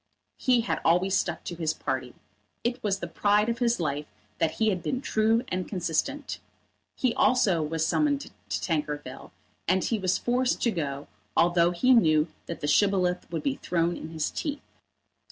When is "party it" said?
1.75-2.81